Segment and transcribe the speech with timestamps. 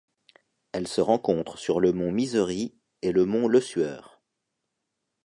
[0.71, 4.19] Elle se rencontre sur le mont Misery et le mont Lesueur.